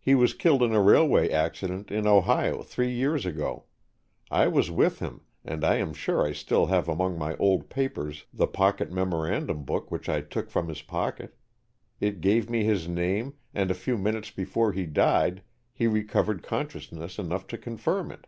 He 0.00 0.14
was 0.14 0.32
killed 0.32 0.62
in 0.62 0.72
a 0.72 0.80
railway 0.80 1.28
accident 1.28 1.90
in 1.90 2.06
Ohio 2.06 2.62
three 2.62 2.90
years 2.90 3.26
ago. 3.26 3.64
I 4.30 4.48
was 4.48 4.70
with 4.70 5.00
him, 5.00 5.26
and 5.44 5.62
I 5.62 5.74
am 5.76 5.92
sure 5.92 6.24
I 6.26 6.32
still 6.32 6.64
have 6.68 6.88
among 6.88 7.18
my 7.18 7.36
old 7.36 7.68
papers 7.68 8.24
the 8.32 8.46
pocket 8.46 8.90
memorandum 8.90 9.64
book 9.66 9.90
which 9.90 10.08
I 10.08 10.22
took 10.22 10.48
from 10.48 10.68
his 10.68 10.80
pocket. 10.80 11.36
It 12.00 12.22
gave 12.22 12.48
me 12.48 12.64
his 12.64 12.88
name, 12.88 13.34
and 13.52 13.70
a 13.70 13.74
few 13.74 13.98
minutes 13.98 14.30
before 14.30 14.72
he 14.72 14.86
died 14.86 15.42
he 15.70 15.86
recovered 15.86 16.42
consciousness 16.42 17.18
enough 17.18 17.46
to 17.48 17.58
confirm 17.58 18.10
it." 18.10 18.26